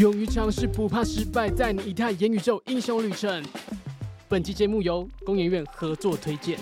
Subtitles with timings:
[0.00, 3.44] 勇于尝试，不怕失败，在你一探元宇宙英雄旅程。
[4.30, 6.58] 本期节目由工研院合作推荐。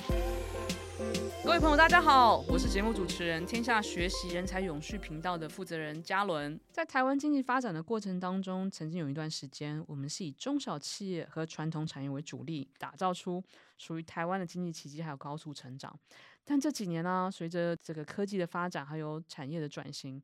[1.45, 6.59] 各位朋友，大家好，我是节目主持人，天下学习人才永续频道的负责人嘉伦。
[6.73, 13.41] 在台湾经济发展的过程当中，曾经有一段时间，我们是以中小企业和传统产业为主力，打造出
[13.77, 15.97] 属于台湾的经济奇迹，还有高速成长。
[16.51, 20.21] 但这几年呢、随着这个科技的发展，还有产业的转型，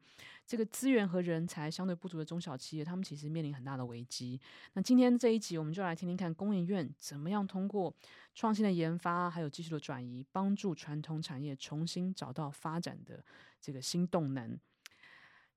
[0.46, 4.40] 这个资源和人才相对不足的中小企业，他们其实面临很大的危机。
[4.72, 7.94] 那今天这一集，我们就来听听看工研院怎么样通过
[8.34, 13.22] 创新的研发，还有技术的转移，帮助传统产业重新找到发展的
[13.60, 14.58] 这个新动能。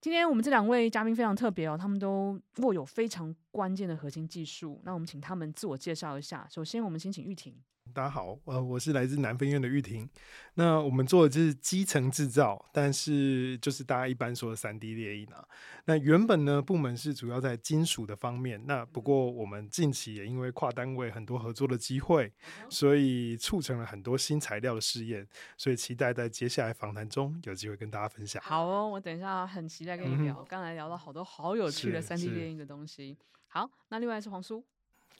[0.02, 4.81] 今天我们这两位嘉宾非常特别哦，他们都握有非常关键的核心技术。
[4.84, 6.45] 那我们请他们自我介绍一下。
[6.52, 7.55] 首先，我们先请玉婷。
[7.94, 10.09] 大家好，呃，我是来自南分院的玉婷。
[10.55, 15.48] 那我们做的就是基层制造，但是就是大家一般说的三 D 列印啊。
[15.86, 18.64] 那原本呢，部门是主要在金属的方面。
[18.66, 22.31] 那不过我们近期也因为跨单位很多合作的机会，
[22.70, 25.28] 所以促成了很多新材料的试验。
[25.58, 28.42] 所以期待在接下来访谈中有机会跟大家分享。
[28.44, 30.44] 好哦，我等一下很期待跟你聊。
[30.50, 33.17] 刚、嗯、才聊了好多好有趣的三 D 列印的东西。
[33.48, 34.64] 好，那另外是黄叔。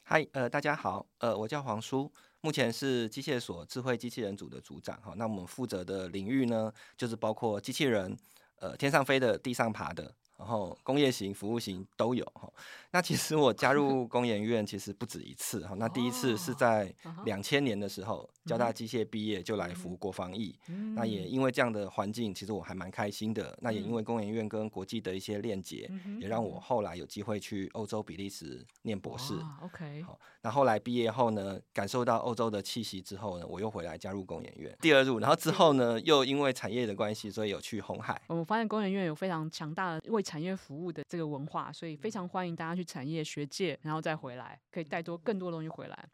[0.04, 2.10] 嗨，呃，大家好，呃，我叫黄书。
[2.42, 8.18] 目前是机械所智慧机器人组的组长哈，那我们负责的领域呢，就是包括机器人，
[8.60, 10.14] 呃，天上飞的、地上爬的。
[10.38, 12.52] 然后工业型、服务型都有哈。
[12.92, 15.76] 那其实我加入工研院其实不止一次哈。
[15.78, 16.94] 那第一次是在
[17.26, 20.58] 两千年的时候，交大机械毕业就来服国防役。
[20.96, 23.58] 那也因为这样的环境，其实我还蛮开心的。
[23.62, 29.34] 那也因为工研院跟国际的一些链接，也让我后来有机会去欧洲比利时念博士。
[29.62, 30.02] OK。
[30.04, 35.20] 好，那后来毕业后呢，感受到欧洲的气息之后呢，我又回来加入工研院第二入。
[35.20, 38.20] 然后之后呢，又因为产业的关系，所以有去红海。
[38.28, 46.10] 我发现工研院有非常强大的为产业服务的这个文化，所以非常欢迎大家去产业学界，然后再回来，可以带多更多东西回来。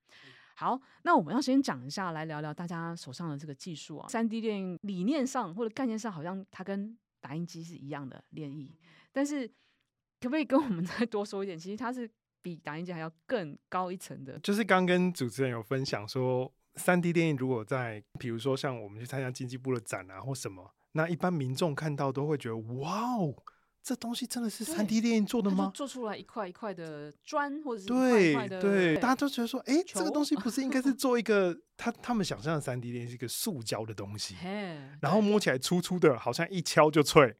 [0.56, 4.08] 好，那我们要先讲一下，来聊聊大家手上的这个技术啊。
[4.08, 8.72] 三 D 电影理念上或者概念上，好像它跟打印机是一样的列印，
[9.12, 9.48] 但是
[10.22, 11.58] 可不可以跟我们 再多说一点？
[11.58, 12.08] 其实它是
[12.44, 14.38] 比打印机还要更高一层的。
[14.40, 23.34] 就是刚跟主持人有分享说，三 D 电影如果在，比如说像我们去参加经济部的展啊或什么，那一般民众看到都会觉得哇哦。
[23.84, 25.70] 这东西真的是三 D 电影做的吗？
[25.74, 34.36] 做出来一块一块的砖，或者是对对，大家都觉得说，哎、欸，这个东西不是应该是 做一个他他们想象的三 D 电影是一个塑胶的东西，
[35.02, 37.36] 然后摸起来粗粗的，好像一敲就脆，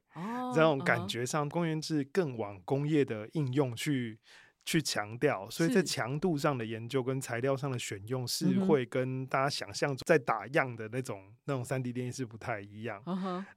[0.54, 4.20] 这种感觉上，公园制更往工业的应用去。
[4.64, 13.02] 去强调，所以在强度上的研究跟材料上的选用是会跟大家想象中在打样的那种那种三 D 电影是不太一样。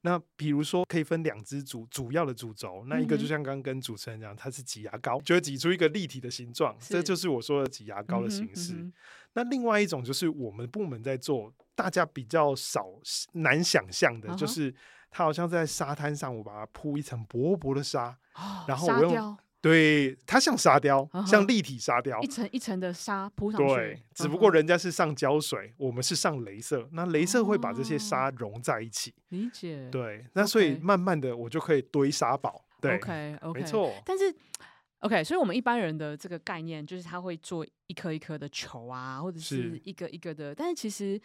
[0.02, 8.76] 那比如说可以分两支主主要的主轴，那一个就像刚刚跟主持人讲，它是挤牙膏，就会挤出一个立体的形状，这就是我说的挤牙膏的形式。
[9.32, 12.86] 那另外一种就是我们部门在做，大家比较少
[13.32, 14.76] 难想象的，就是
[15.10, 18.18] 它好像在沙滩上，我把它铺一层薄薄的沙，
[18.68, 19.38] 然后我用。
[19.68, 21.26] 对，它像沙雕，uh.
[21.26, 23.68] 像立体沙雕，一层一层的沙铺上去。
[23.68, 24.00] 对，uh.
[24.14, 26.88] 只不过人家是上胶水，我们是上镭射。
[26.94, 29.14] 那镭射会把这些沙融在一起。
[29.30, 29.90] 理、uh、解。
[29.92, 32.64] 对，那所以慢慢的我就可以堆沙堡。
[32.80, 33.94] 对，OK OK，没错。
[34.06, 34.34] 但是
[35.00, 40.54] OK，所以我们一般人的这个概念就是他会做一颗一颗的球啊，或者是一个一个的。
[40.56, 41.20] 但是其实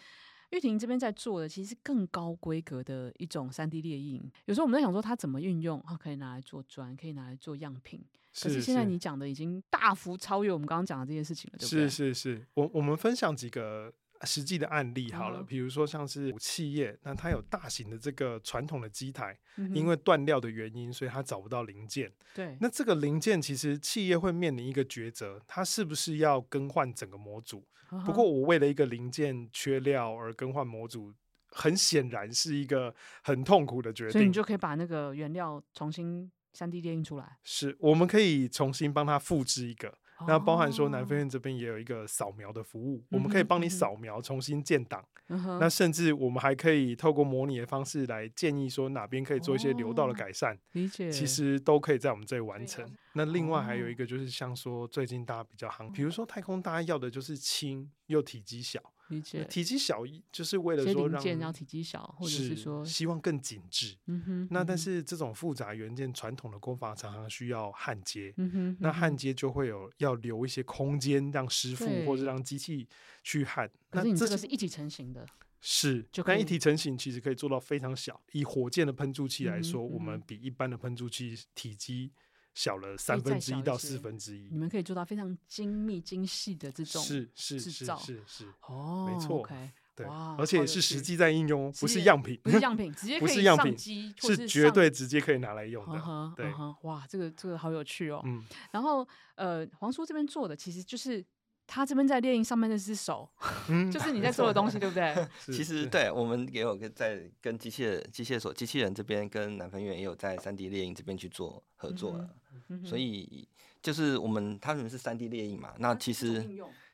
[0.50, 4.22] 玉婷这边在做的其实是更高规格的一种三 D 列印。
[4.46, 8.02] 有时候我们在想说它怎么运用，它可以拿来做砖，可以拿来做样品。
[8.34, 11.88] 可是现在你讲的已经大幅超越我们刚刚讲的这件事情了，对不对？
[11.88, 22.10] 是是是，我我们分享几个实际的案例好了，嗯、比如说像是企业，那它有大型的这个传统的机台，嗯、因为断料的原因，所以它找不到零件。
[22.34, 27.62] 对，那这个零件其实企业会面临一个抉择，它是不是要更换整个模组？
[27.90, 31.12] 嗯、不过我为了一个零件缺料而更换模组，
[31.48, 34.12] 很显然是一个很痛苦的决定。
[34.12, 36.32] 所以你就可以把那个原料重新。
[36.52, 39.88] 三 D 列印出来，是我们可以重新帮他复制一个，
[40.18, 45.58] 哦，那包含说南非院这边也有一个扫描的服务，嗯、我们可以帮你扫描，重新建档，嗯。
[45.58, 52.88] 那甚至我们还可以透过模拟的方式来建议说哪边可以做一些流道的改善，哦，理解，其实都可以在我们这里完成。
[53.14, 58.80] 那另外还有一个就是像说最近大家比较夯，比如说太空大家要的就是轻又体积小。
[59.12, 63.94] 理解，体积小，就是为了说让让体积小，或者是说希望更紧致。
[64.06, 68.32] 嗯哼，那但是这种复杂元件，传统的工法常常需要焊接。
[68.38, 72.88] 嗯哼，那焊接就会有要留一些空间，让师傅或者让机器
[73.22, 73.70] 去焊。
[73.90, 75.26] 那这个是一体成型的，
[75.60, 78.18] 是就看一体成型，其实可以做到非常小。
[78.32, 82.10] 以火箭的喷注器来说，嗯、我们比一般的喷注器体积
[82.54, 84.48] 小了三分之一到四分之一。
[84.50, 89.42] 你们可以做到非常精密、精细的这种是是制造，是是是哦，没错。
[89.46, 90.06] Okay, 对，
[90.38, 96.32] 而且是实际在应用，不是样品，不是样品，直接可以上机，是绝对直接可以拿来用的。
[96.36, 96.52] 对
[96.82, 98.22] 哇，这个这个好有趣哦。
[98.24, 101.24] 嗯，然后呃，黄叔这边做的其实就是。
[101.66, 103.28] 他这边在猎鹰上面那只手，
[103.68, 105.14] 嗯、就是你在做的东西，对不对？
[105.46, 112.28] 其实对，我们也有跟在跟机械机械所机器人这边跟南分院也有在三 D 猎鹰这边去做合作了，
[112.68, 113.48] 嗯、所以
[113.80, 116.46] 就是我们他们是三 D 猎鹰嘛，那其实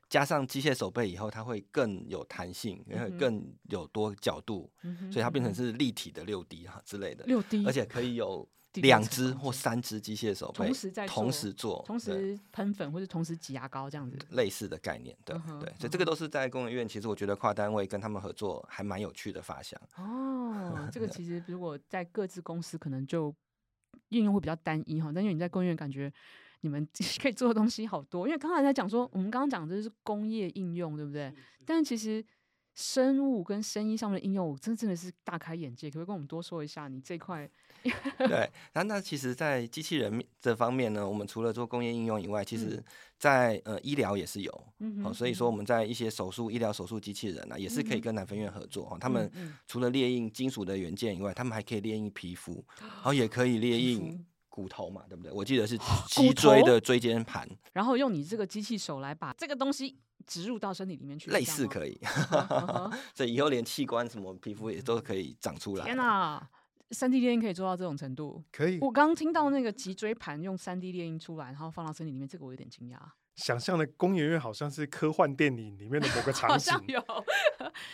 [0.09, 8.49] 加上机械手背以后，它会更有弹性，也会更有多角度，嗯、所以它变成是立体的六 D 哈之类的，六 D，而且可以有。
[8.75, 16.87] 两只或三只机械手同时在同时做，同时喷粉或者同时挤牙膏这样子，类似的概念，对、嗯、对，所以这个都是在工研院。
[16.87, 19.81] 其实我觉得跨单位跟他们合作还蛮有趣的发想。
[19.97, 23.35] 哦，这个其实如果在各自公司可能就
[24.11, 26.13] 应用会比较单一哈，但因为你在工研院感觉
[26.61, 26.87] 你们
[27.21, 28.29] 可以做的东西好多。
[28.29, 31.35] 因为刚才在讲说，我们刚刚讲的是工业应用，对不对？
[31.65, 32.25] 但是其实。
[32.79, 35.91] 生物跟声音上面的应用，我真真的是大开眼界。
[35.91, 37.51] 可不可以跟我们多说一下你这块？
[38.19, 42.81] 对，那那其实，在机器人这方面呢，我们除了做工业应用以外，其实
[43.19, 44.65] 在呃医疗也是有。
[44.79, 48.89] 嗯、哦、所以说我们在一些手术、医疗手术机器人啊，也是可以跟南分院合作。
[48.93, 49.29] 哦，他们
[49.67, 55.33] 除了列印金属的元件以外，他们还可以列印皮肤，然后也可以列印骨头嘛，对不对？
[55.33, 55.77] 我记得是
[56.07, 59.99] 脊椎的椎间盘，然后用你这个机器手来把这个东西。
[60.27, 61.99] 植入到身体里面去，类似可以，
[63.15, 65.85] 所以以后连器官什么皮肤也都可以长出来。
[65.85, 66.47] 天哪，
[66.91, 68.43] 三 D 列印可以做到这种程度？
[68.53, 68.79] 可以。
[68.81, 72.97] 我刚听到那个脊椎盘用三 D 列印出来，然后放到身体里面，这个我有点惊讶。
[73.37, 77.01] 想象的工研院好像是科幻电影里面的某个场景， 有。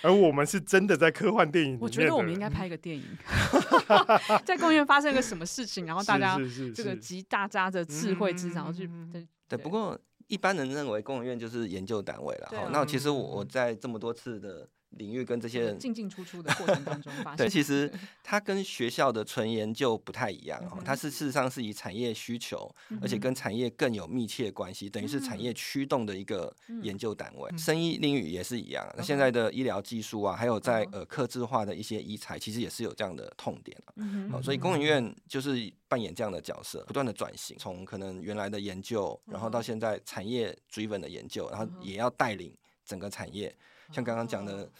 [0.00, 1.82] 而我们是真的在科幻电影里面。
[1.82, 3.04] 我觉得我们应该拍一个电影，
[4.46, 6.38] 在工研院发生一个什么事情，然后大家
[6.74, 8.90] 这个集大家的智慧之长去。
[9.48, 10.00] 对，不过。
[10.28, 12.68] 一般人认为工研院就是研究单位了，哈、啊。
[12.72, 14.68] 那其实我我在这么多次的
[14.98, 17.92] 领域跟这些人进进出出的过程当中 发现，对，其实
[18.22, 20.84] 它跟学校的纯研究不太一样，哈、嗯。
[20.84, 27.50] 它是事实上是以产业需求，嗯、而且跟产业更有密切关系，等于是产业驱动的一个研究单位。
[27.56, 35.72] 生、嗯、医领域也是一样，那、嗯、现在的医疗技术啊，还有在呃客制化的一些医材，其实也是有这样的痛点，嗯、好，所以工研院就是。
[35.86, 42.52] 扮演这样的角色，不断的转型，从可能原来的研究，然后到现在产业 driven 的研究，然后也要带领
[42.84, 43.54] 整个产业，
[43.90, 44.70] 像刚刚讲的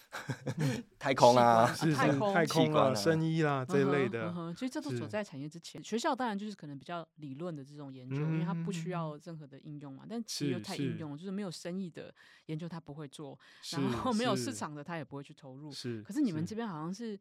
[0.98, 4.32] 太空啊，是是太空啊，生医啦这一类的。
[4.54, 5.82] 所以这都走在产业之前。
[5.82, 10.04] 学校当然就是可能比较理论的这种研究，因为它不需要任何的应用嘛。
[10.08, 12.14] 但其实又太应用，就是没有生意的
[12.46, 13.38] 研究它不会做，
[13.72, 15.70] 然后没有市场的它也不会去投入。
[15.70, 16.02] 是。
[16.02, 17.18] 可是你们这边好像是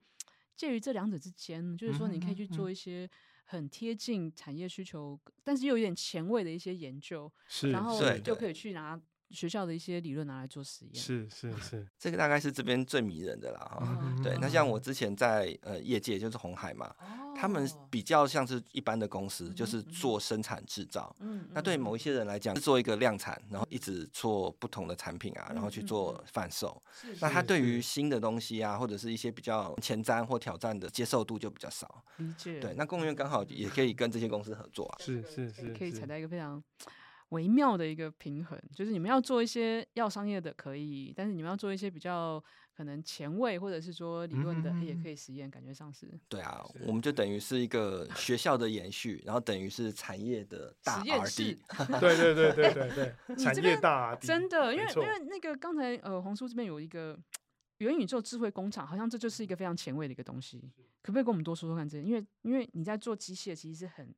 [0.55, 3.09] 介于这两者之间，就是说你可以去做一些。
[3.45, 8.99] 很贴近产业需求，但是又有点前卫的一些研究，是，然后就可以去拿
[9.33, 10.95] 学校的一些理论拿来做实验。
[10.95, 13.99] 是是 是，这个大概是这边最迷人的啦哈。
[14.01, 16.87] 嗯、 对，那像我之前在呃业界就是红海嘛。
[16.99, 21.13] 哦他们比较像是一般的公司，嗯、就是做生产制造。
[21.19, 26.81] 嗯，那对某一些人来讲，是做一个量产，然后一直做不同的产品啊，然后去做贩售。
[27.03, 32.03] 嗯、那他对于新的东西啊，或者是一些比较前瞻或挑战的接受度就比较少。
[32.17, 32.59] 理解。
[32.59, 34.95] 对，那公务员刚好也可以跟这些公司合作啊。
[35.01, 36.63] 是是是，可以踩到一个非常
[37.33, 42.41] 微妙的一个平衡，就是你们要做一些要商业的可以，但是你们要做一些比较。
[42.75, 46.11] 可能前卫或者是说理论的也可以实验，感觉上是。
[46.27, 51.59] 对啊，我们就等于是一个 学校的延续，然后等于是产业的大 RD。
[51.99, 54.25] 对对对对对对， 产业大 RD。
[54.25, 57.15] 真的，因为因为那个刚才呃黄叔这边有一个
[57.77, 60.59] 元宇宙智慧工厂，好像这就是一个非常前卫的一个东西，
[61.03, 61.99] 可不可以跟我们多说说看这？
[62.01, 64.11] 因为因为你在做机械，其实是很。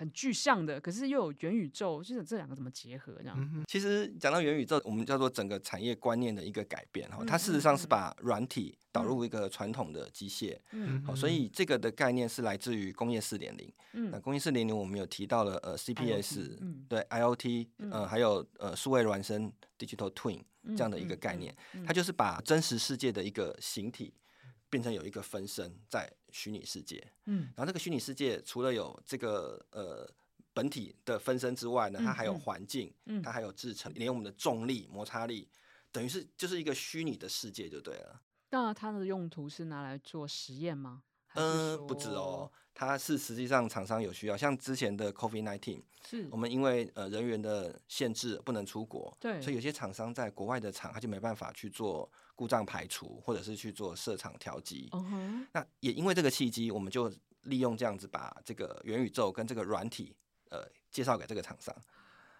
[0.00, 3.36] 很具象的，可是又有元宇宙，就是这两个怎么结合这样？
[3.38, 7.22] 嗯、其实讲到元宇宙，我们叫做整个产业观念的一个改变哈。
[7.26, 13.70] 它事实上是把软体导入一个传统的机械，嗯，好，所以这个的概念是来自于工业四点零。
[13.92, 21.54] 嗯，那工业四点零我们有提到了呃 CPS，嗯，对 IoT，呃还有呃数位孪生 Digital Twin 这样的一个概念，
[21.86, 24.14] 它就是把真实世界的一个形体。
[24.70, 30.08] 变成有一个分身在虚拟世界，嗯，然后这个虚拟世界除了有这个呃
[30.52, 35.48] 本体的分身之外呢，它还有环境，嗯，它还有制成，连我们的重力、摩擦力，
[35.90, 38.22] 等于是就是一个虚拟的世界就对了。
[38.50, 41.02] 那它的用途是拿来做实验吗？
[41.34, 52.10] 嗯，不止哦，它是实际上厂商有需要，像之前的 COVID-19，是我们因为呃人员的限制不能出国，对，所以有些厂商在国外的厂，它就没办法去做。
[52.40, 54.88] 故障排除，或者是去做设厂调机。
[54.92, 55.46] Uh huh.
[55.52, 60.16] 那也因为这个契机，我们就利用这样子，把这个元宇宙跟这个软体
[60.48, 61.76] 呃介绍给这个厂商，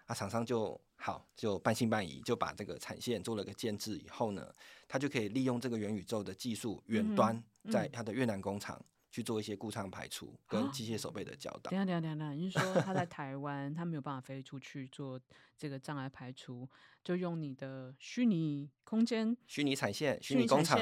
[0.06, 4.50] 那，厂商就好就半信半疑，就把这个产线做了个建制以后呢，
[4.88, 7.38] 他就可以利用这个元宇宙的技术，远端
[7.70, 8.82] 在他的越南工厂。
[9.10, 11.70] 去做一些故障排除跟机械手背的教导。
[11.70, 15.20] 等下等下等下，你是说他在台湾，他没有办法飞出去做
[15.58, 16.68] 这个障碍排除，
[17.02, 20.78] 就用你的虚拟空间、虚拟产线、虚拟工厂，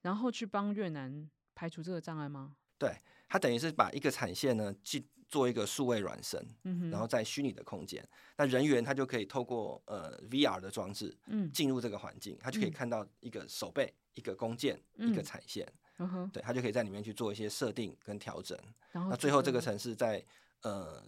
[0.00, 2.56] 然后去帮越南排除这个障碍吗？
[2.78, 2.96] 对，
[3.28, 8.02] 他等于是把一个产线呢，去做一个数位软身，嗯、然后在虚拟的空间，
[8.38, 15.70] 那人员他就可以透过呃 VR 的装置，嗯，进入这个环境，他就可以看到一个手背、一个弓箭、嗯、一个产线。
[16.06, 18.58] 嗯、对，他就可以在里面去做一些设定跟调整，
[18.92, 20.24] 然后那最后这个城市再
[20.62, 21.02] 呃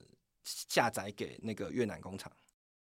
[0.44, 2.30] 下载给那个越南工厂，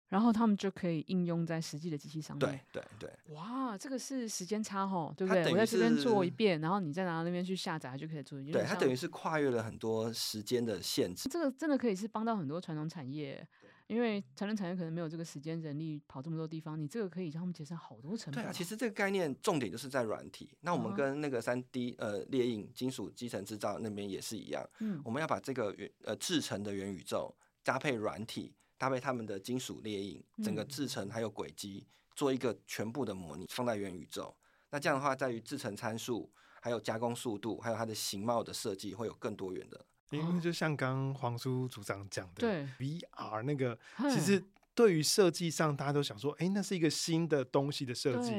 [0.07, 2.59] 然后他们就可以应用在实际的机器上面。
[2.71, 5.51] 对对对，哇，这个是时间差吼，对不对？
[5.51, 8.41] 我在这边做一遍，然后你再拿到那边去下载，就可以做。
[8.41, 11.29] 对，它等于是跨越了很多时间的限制。
[11.29, 13.47] 这个真的可以是帮到很多传统产业。
[13.87, 18.43] 因为成人产业可能没有这个时间、人力跑这么多地方，你这个可以让他们节省好多成本。
[18.43, 20.55] 对啊，其实这个概念重点就是在软体。
[20.59, 24.69] 那我们跟那个三 D 呃列印、金属基层制造那边也是一样。
[24.79, 34.35] 嗯，我们要把这个元呃制成的元宇宙搭配软体，搭配他们的金属列印，整个制成还有轨迹做一个全部的模拟，放在元宇宙。
[34.69, 36.29] 那这样的话，在于制成参数、
[36.61, 39.85] 还有加工速度、还有它的形貌的设计，会有更多元的。
[40.11, 43.77] 因为就像刚黄叔组长讲的，对 VR 那个，
[44.13, 44.41] 其实
[44.73, 48.33] 对于设计上，大家都想说，哎、欸，那是一个新的东西的设计。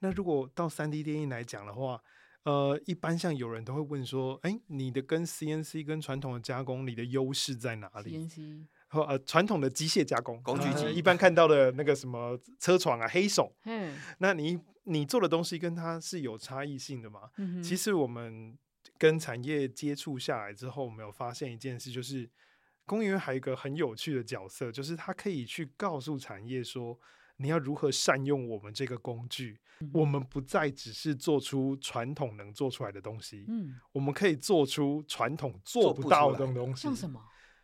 [0.00, 2.00] 那如果到三 D 电影来讲的话，
[2.44, 17.22] 呃，一般像有人都会问说，哎、欸，你的跟 CNC 跟传统的加工，你的优势在哪里？CNC 和呃传统的机械加工工具机、呃，一般看到的那个什么车床啊、黑手，嗯那你你做的东西跟它是有差异性的嘛？
[17.38, 18.56] 嗯、其实我们。
[18.98, 22.28] 跟产业接触下来之后，我们有发现一件事，就是
[22.84, 26.98] 工研院还有一个很有趣的角色，就是它可以去告诉产业说，
[27.36, 29.60] 你要如何善用我们这个工具。
[29.80, 36.82] 嗯、我们不再只是做出传统能做出来的东西，嗯，我们可以做出传统做不到的东西。
[36.82, 37.22] 像什么？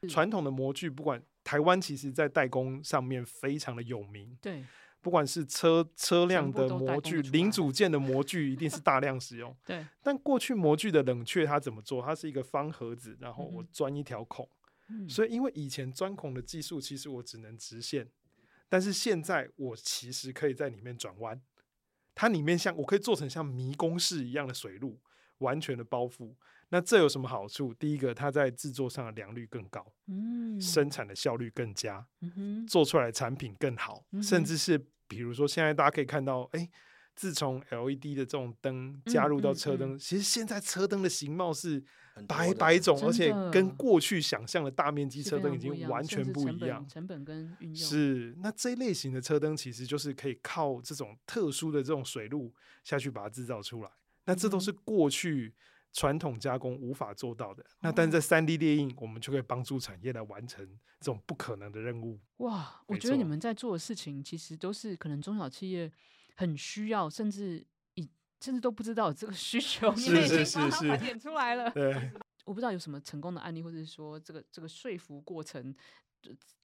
[0.09, 4.39] 传统的模具，不管台湾，其实在代工上面非常的有名。
[4.41, 4.63] 对。
[5.05, 9.55] 不管是车车辆的模具、零组件的模具，一定是大量使用。
[9.67, 9.87] 对。
[10.03, 12.01] 但过去模具的冷却，它怎么做？
[12.01, 14.49] 它是一个方盒子，然后我钻一条孔。
[14.89, 15.07] 嗯。
[15.07, 18.09] 所以，因为以前钻孔的技术，其实我只能直线。
[18.67, 21.39] 但是现在，我其实可以在里面转弯。
[22.15, 24.99] 它里面像我可以做成像迷宫式一样的水路，
[25.39, 26.35] 完全的包覆。
[26.71, 27.75] 那这有什么好处？
[27.75, 34.87] 第一个，它在制作上的良率更高，嗯，生产的效率更佳，嗯哼，做出来的产品更好，甚至是。
[35.15, 36.71] 比如说，现在大家可以看到，哎、欸，
[37.15, 41.83] 自从 LED 的这种灯加入到车灯、嗯嗯嗯，其实现在车灯的形貌是
[42.27, 46.87] 百百种，而且跟过去想象的大面积车灯已经完全不一样。
[46.89, 52.53] 成本，跟运用是，那这一类型的车灯其实就是可以靠这种特殊的这种水路
[52.83, 53.91] 下去把它制造出来。
[54.27, 55.53] 那这都是过去
[55.95, 57.63] 传统加工无法做到的。
[57.63, 60.67] 嗯、那但是在三 D 列印，我们就可以帮助产业来完成
[61.01, 62.21] 这种不可能的任务。
[62.39, 65.91] 哇，我觉得你们在做的事情，其实都是可能中小企业
[66.35, 68.07] 很需要，甚至一
[68.41, 71.71] 甚至都不知道这个需求，是是是是点出来了。
[71.71, 72.11] 对，
[72.45, 75.73] 我不知道有什么成功的案例，或者是说这个这个说服过程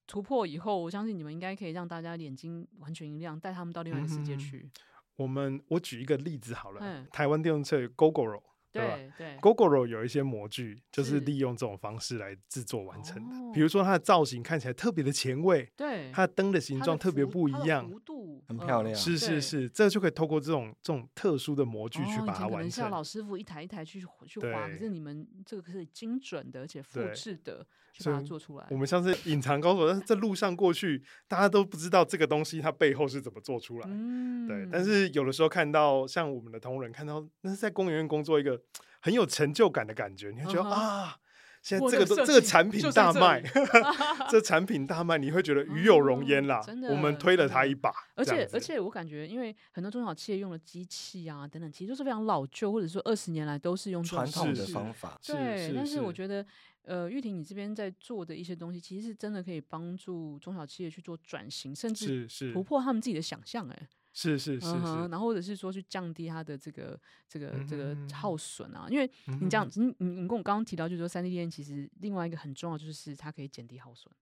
[0.09, 4.59] 突破以后，我相信你们应该可以让大家眼睛完全一亮，带他们到另外一个世界去。
[4.65, 4.71] 嗯、
[5.15, 8.43] 我们我举一个例子好了，嗯、台湾电动车 Gogoro。
[8.73, 8.99] 对吧？
[9.19, 13.35] 对，Gogoro 有一些模具就是利用这种方式来制作完成的。
[13.53, 18.95] 比如说它的造型看起来特别的前卫，对，它的灯的形状特别不一样，弧度很漂亮。
[18.95, 22.57] 是是是，这就可以透过这种这种特殊的模具去把它完成。
[22.57, 27.67] 可能像老师傅一台一台去去画，可是你们这个是精准的，而且复制的。
[28.05, 28.67] 把它做出来。
[28.71, 33.87] 我们像是隐藏高手，但是在路上过去，大家都不知道这个东西它背后是怎么做出来。
[33.89, 34.69] 嗯，对。
[34.71, 38.61] 但是有的时候看到像我们的同仁看到，那是在工研院工作一个
[39.01, 40.73] 很有成就感的感觉，你会觉得、uh.
[40.73, 41.17] 啊。
[41.63, 43.43] 现在这个这个产品大卖，
[44.31, 46.59] 这产品大卖，你会觉得与有荣焉啦。
[46.65, 47.93] 真的，我们推了他一把。
[48.15, 55.21] 而且而且，我感觉，因为很多中小企业用的机器啊等等，其实都是非常老旧，或者说二十年来都是用传统的方法。
[55.23, 56.43] 对，但是我觉得，
[56.83, 63.69] 呃，玉婷你这边在做的一些东西，其实是真的可以帮助中小企业去做转型，甚至是突破他们自己的想象。
[63.69, 63.89] 哎。
[64.13, 69.09] 是是是是，然后或者是说去降低它的这个这个这个耗损啊，因为
[69.41, 74.13] 你这样子，你你你跟我刚刚提到，就是说三 D 列印其实另外一个很重要就是它可以减低耗损。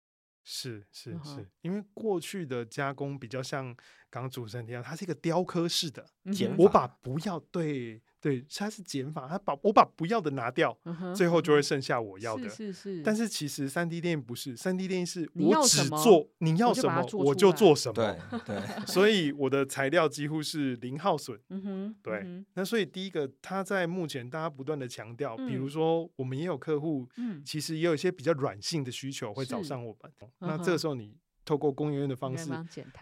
[0.44, 3.74] 是是是，因为过去的加工比较像
[4.10, 10.76] 刚刚主持人提到，它是一个雕刻式的减，我把不要对对，它是减法，它把我把不要的拿掉，
[11.14, 12.48] 最后就会剩下我要的。
[12.48, 13.02] 是是是。
[13.02, 17.94] 但是其实三 D 电影不是，三 D 电影是我只做你要什么，我就做什么。
[17.94, 18.60] 对对。
[18.86, 21.38] 所以我的材料几乎是零耗损。
[21.50, 21.96] 嗯哼。
[22.02, 22.26] 对。
[22.54, 27.08] 那所以第一个，它在目前大家不断的强调，比如说我们也有客户，
[27.44, 30.30] 其实也有一些比较软性的需求会找上我们。
[30.38, 31.14] 那这个时候你。
[31.48, 32.50] 透过工研院的方式，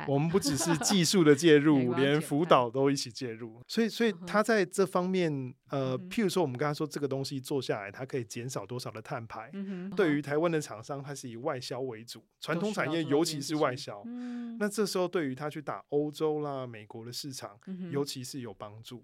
[0.07, 3.61] 我们不只是 技术的介入，连辅导都一起介入。
[3.67, 9.51] 所以，所以他在这方面，呃，譬如说，我们刚才说这个东西做下来，它可以减少多少的碳排。
[9.97, 14.05] 对于台湾的厂商，它是以外销为主，传统产业尤其是外销。
[14.61, 17.59] 那这时候，对于他去打欧洲啦、美国的市场，
[17.91, 19.03] 尤其是有帮助。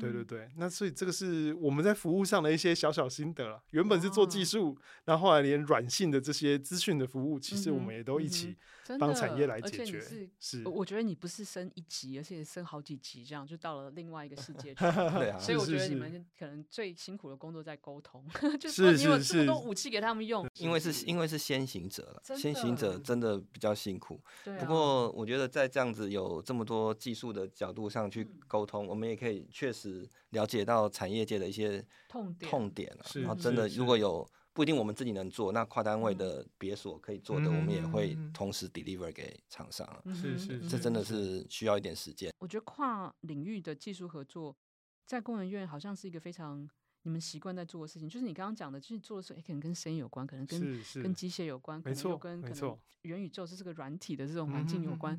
[0.00, 0.48] 对对对。
[0.56, 3.62] 那所以这个是我们在服务上的一些小小心得了。
[3.70, 8.56] 原本是做技术，然后后来连软性的这些资讯的服务，其实我们也都一起。
[8.98, 14.80] 帮产业来解决，是，是我觉得你不是升一级，而且升好几级，这样就到了另外一个世界去。
[14.80, 18.24] 对啊，所以我觉得你们可能最辛苦的工作在沟通，
[18.58, 20.48] 就是你有这么多武器给他们用。
[20.54, 24.20] 因为是因为是先行者了，先行者真的比较辛苦。
[24.58, 32.96] 不过我觉得在这样子有这么多技术的角度上去沟通，我们也可以确实了解到产业界的一些痛点，痛点。
[33.14, 34.26] 然后真的如果有。
[34.52, 39.88] 不一定我们自己能做，那跨单位的别所可以做的，我们也会同时 deliver 给厂商。
[40.14, 42.32] 是是，这真的是需要一点时间。
[42.38, 44.56] 我觉得跨领域的技术合作，
[45.06, 46.68] 在工研院好像是一个非常
[47.02, 48.08] 你们习惯在做的事情。
[48.08, 50.60] 就是你刚刚讲的，就是做的时候，也可能跟声音有关，可能跟
[51.02, 55.18] 跟机械有关，可能又跟可能元宇宙是这个软体的这种环境有关，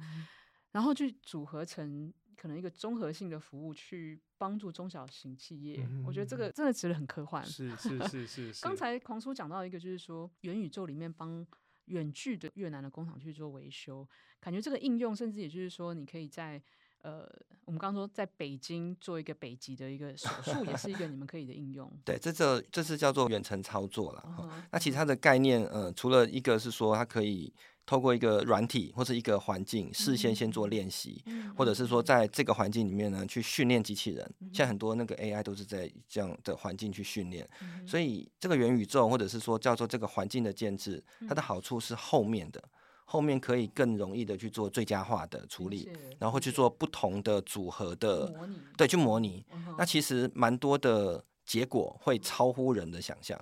[0.71, 2.13] 然后去组合成。
[2.37, 7.45] 可能一个综合性的服务去帮助中小型企业，嗯、我觉得这个真的值得很科幻。
[7.45, 8.61] 是是是是，是。
[8.63, 11.45] 刚才狂叔讲到一个，就是说元宇宙里面帮
[11.85, 14.07] 远距的越南的工厂去做维修，
[14.39, 16.61] 感觉这个应用，甚至也就是说，你可以在
[17.01, 17.27] 呃，
[17.65, 21.91] 我们刚刚说在北京做一个北极的一个手术，也是一个你们可以的应用。
[22.05, 24.23] 对，这这这是叫做远程操作了。
[24.25, 24.63] Uh huh.
[24.71, 27.53] 那其实它的概念，呃，除了一个是说它可以。
[27.85, 34.33] 透过一个软体或者一个环境，事先先做练习，嗯、或者是说在这个环境里面呢，去训练机器人。
[34.39, 42.63] 嗯、像很多那个 AI 都是在这样的环境去训练，嗯、所以这个元宇宙或者是说叫做这个环境的建制，它的好处是后面的，
[43.03, 49.43] 后面可以更容易的去做最佳化的处理，嗯、然后去做不同的组合的，拟对，去模拟。
[49.77, 53.37] 那其实蛮多的结果会超乎人的想象。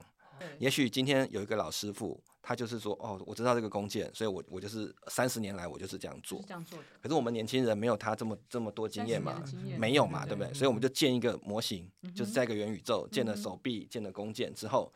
[0.57, 2.19] 也许今天有一个老师傅。
[2.41, 6.41] 他就是说，哦，我知道这个弓箭，所以我我就是三十年来我就是这样做。
[6.47, 6.85] 这样做的。
[7.01, 9.43] 可是我们年轻人没有他这么这么多经验嘛，
[9.77, 10.53] 没有嘛，对不对？
[10.53, 14.91] 所以我们就建一个模型，就是在一个元宇宙建了手臂，建了弓箭之后，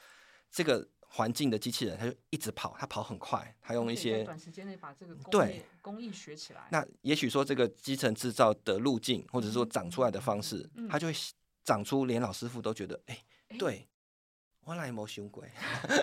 [0.49, 6.67] 这个环境的机器人它就一直跑，它跑很快，它用一些短时间内把这个对工艺学起来。
[6.71, 11.13] 那也许说这个基层制造的路径，或者说长出来的方式，它就会
[11.63, 13.19] 长出连老师傅都觉得，哎，
[13.59, 13.87] 对。
[14.65, 15.43] 我来没想过，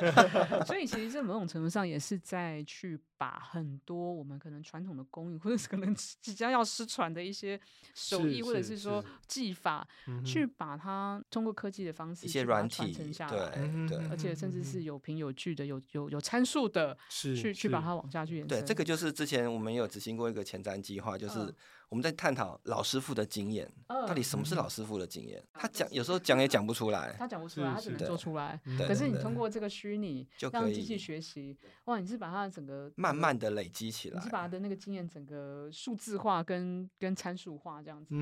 [0.67, 7.61] 所以其实在某种程度上也是在去把很多我们可能传统的工艺，或者是可能即将要失传的一些
[7.93, 9.87] 手艺，或者是说技法，
[10.25, 13.51] 去把它通过科技的方式，一些软体传承下来，
[13.87, 18.49] 对，而且甚至是有凭有据的，有有有参数的， 是去去把它往下去延伸。
[18.49, 21.55] 对，这个就是之前我们有执行过一个前瞻计划，就是。
[21.91, 25.43] 我们在探讨老师傅的经验，到底什么是老师傅的经验？
[25.53, 28.61] 他讲有时候讲也讲不出来，他讲不出来，他只能做出来。
[28.87, 38.15] 可是你通过这个虚拟，让机器学习，哇，你是把它的整个慢慢慢的累积起来，你是把他的那个经验整个数字化跟跟参数化这样子。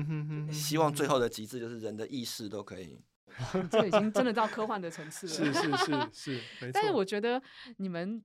[0.51, 2.99] 希望最后的极致就是人的意识都可以。
[3.69, 5.33] 这个已经真的到科幻的层次了。
[5.33, 6.09] 是是是
[6.59, 7.41] 是，但是我觉得
[7.77, 8.21] 你们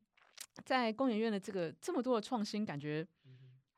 [0.65, 3.07] 在工研院的这个这么多的创新，感觉。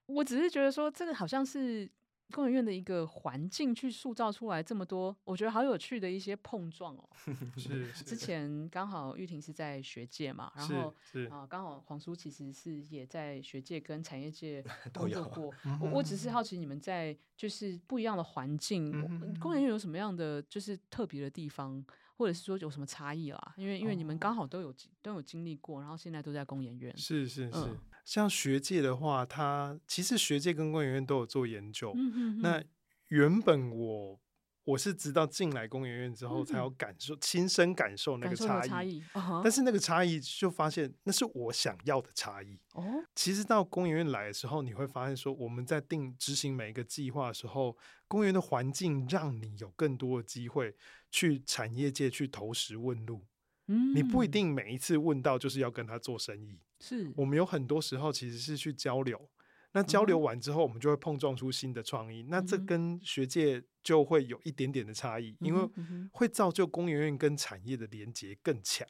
[0.07, 1.90] 我只是觉得说，这个好像是
[2.32, 7.08] 工研院的一个环境去塑造出来这么多，我觉得好有趣的一些碰撞哦。
[7.56, 10.94] 是，是之前刚好玉婷是在学界嘛，然后
[11.30, 15.52] 啊，刚好黄叔其实是也在学界跟产业界 工作过。
[15.80, 18.90] 我我只是好奇，你们在就是不一样的环境，
[19.38, 21.84] 工研院有什么样的就是特别的地方，
[22.16, 23.55] 或者是说有什么差异啦？
[23.57, 26.96] 因为因为你们刚好都有都有经历过，然后现在都在工研院。
[26.96, 27.79] 是是是。
[28.05, 31.92] 像学界的话，它其实学界跟工研院都有做研究。
[31.96, 32.64] 嗯、哼哼，那
[33.09, 34.20] 原本我
[34.66, 38.68] 我是直到进来工研院之后，才有感受、亲、身感受那个差异。
[38.68, 39.02] 差异，
[39.44, 42.59] 但是那个差异就发现那是我想要的差异。
[42.72, 42.83] 哦，
[43.14, 47.76] 其实到工研院来的时候，你会发现说我们在定执行每一个计划的时候，
[48.09, 50.74] 工研院的环境让你有更多的机会
[51.12, 53.24] 去产业界去投石问路。
[53.68, 56.59] 嗯，你不一定每一次问到就是要跟他做生意。
[56.81, 59.31] 是我们有很多时候其实是去交流，
[59.76, 62.22] 那交流完之后，我们就会碰撞出新的创意。
[62.30, 65.68] 那这跟学界就会有一点点的差异，因为
[66.12, 68.88] 会造就工研院跟产业的连接更强。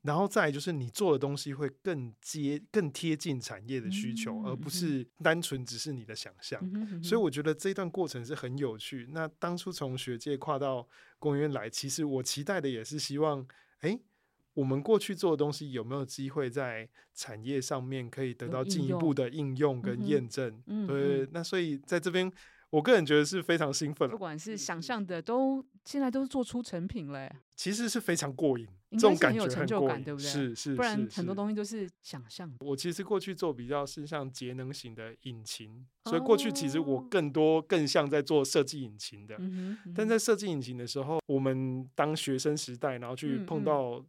[0.00, 6.58] 然后再就是你做的东西会更接、更贴近产业的需求，而不是单纯只是你的想象。
[7.02, 9.06] 所以我觉得这段过程是很有趣。
[9.12, 13.46] 那当初从学界跨到工研院来，其实我期待的也是希望，
[13.80, 14.00] 哎，
[14.54, 20.62] 我们过去做的东西有没有机会在产业上面可以得到进一步的应用跟验证？
[20.86, 22.30] 对，那所以在这边。
[22.72, 30.26] 我个人觉得是非常兴奋，不管是想象的，都现在都做出成品了，其实是非常过瘾，这种感觉很有成就感，对不对？
[30.26, 32.50] 是是，不然很多东西都是想象。
[32.60, 39.38] 我其实过去做比较是像节能型的引擎，所以过去其实我更多更像在做设计引擎的。
[39.94, 44.02] 但在设计引擎的时候，我们当学生时代，然后去碰到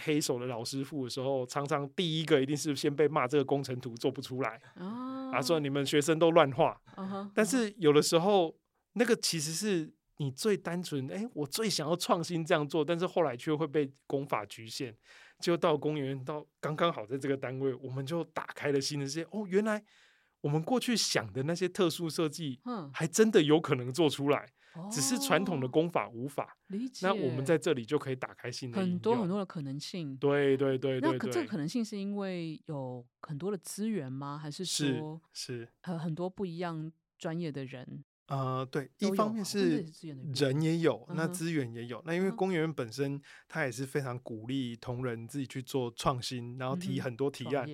[0.00, 4.60] 黑手的老师傅的时候，常常第一个一定是先被骂这个工程图做不出来。
[4.74, 6.80] 啊，说你们学生都乱画，
[7.34, 8.54] 但是有的时候
[8.94, 14.94] 那个其实是你最单纯，哎、欸，我最想要创新这样做，但是后来却会被工法局限，
[15.40, 19.24] 就到公园到刚刚好在这个单位，我们就打开了新的世界。
[19.30, 19.82] 哦，原来
[20.40, 24.48] 我们过去想的那些特殊设计，嗯还真的有可能做出来。
[24.90, 30.16] 只是传统的功法无法理解，那我们在这里就可以打开新的很多很多的可能性。
[30.16, 34.38] 对对对对，那这个可能性是因为有很多的资源吗？
[34.38, 38.04] 还是说是呃很多不一样专业的人？
[38.28, 39.84] 呃，对，一方面是
[40.34, 42.02] 人也有，那资源也有。
[42.04, 47.66] 那因为工研院本身，它也是非常鼓励同仁自己去做创新，然后提很多提案。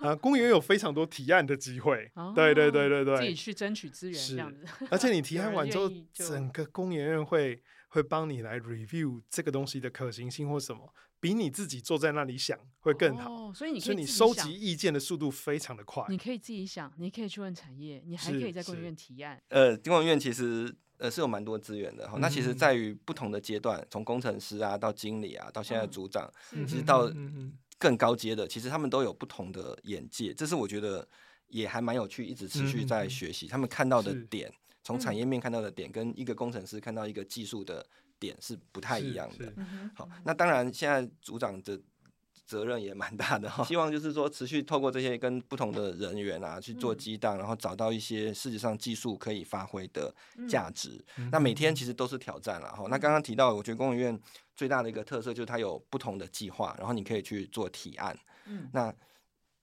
[0.00, 2.10] 啊， 公研院有非常多提案的机会。
[2.32, 4.64] 对对对对对，自己去争取资源这样子。
[4.88, 10.94] 而且你提案完之后，整个公园院会会帮你来 review 这个东西的可行性或什么。
[11.20, 16.04] 比你自己坐在那里想会更好，哦、所以你可以所以你收集意见的速度非常的快。
[16.08, 19.40] 你可以自己想，你可以去问产业，你还可以在工研院提案。
[19.48, 22.16] 呃，工研院其实呃是有蛮多资源的哈。
[22.16, 27.10] 嗯、那其实在于不同的阶段，从工程师啊到经理啊，到现在的组长，嗯、其实到
[27.78, 30.32] 更高阶的，其实他们都有不同的眼界。
[30.32, 31.06] 这是我觉得
[31.48, 33.46] 也还蛮有趣，一直持续在学习。
[33.46, 34.52] 嗯、他们看到的点，
[34.84, 37.84] 从产业面看到的点，跟一个工程师看到一个技术的。
[38.18, 39.52] 点是不太一样的。
[39.94, 41.80] 好，那当然现在组长的
[42.46, 43.62] 责任也蛮大的哈。
[43.64, 50.14] 希望就是说持续透过这些跟不同的人员啊去做激荡，然后找到一些事实上技术可以发挥的
[50.48, 51.04] 价值。
[51.30, 52.84] 那每天其实都是挑战了哈。
[52.88, 54.20] 那刚刚提到，我觉得工研院
[54.56, 58.18] 最大的一个特色就是它有不同的计划，然后你可以去做提案。
[58.46, 58.94] 嗯那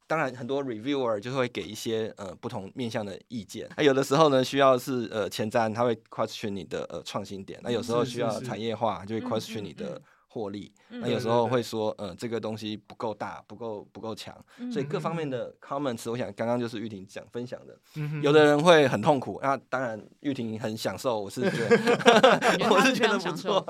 [0.08, 3.68] 当然，很多 reviewer 就会给一些呃不同面向的意见。
[3.76, 7.60] 那有的时候呢，需要是呃前瞻，他会 question 你的呃创新点。
[7.64, 10.72] 那有时候需要产业化，就会 question 你的获利。
[10.90, 14.32] 那有时候会说呃这个东西不够大，不够不够强。
[14.72, 17.76] 所以各方面的 comments，我想刚刚就是玉婷讲分享的。
[18.22, 21.78] 有的人会很痛苦，那当然玉婷很享受，我是觉得
[22.70, 23.66] 我是觉得不错。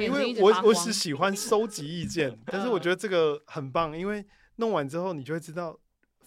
[0.00, 4.24] 因为我我是 喜欢收集意见，但是我觉得这个很棒，因为。
[4.56, 5.74] 弄完之后，你就会知道，